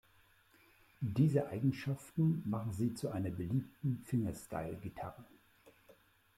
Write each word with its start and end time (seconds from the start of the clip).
Diese 1.01 1.47
Eigenschaften 1.49 2.41
machen 2.49 2.73
sie 2.73 2.95
zu 2.95 3.09
einer 3.09 3.29
beliebten 3.29 4.01
Fingerstyle-Gitarre. 4.07 5.23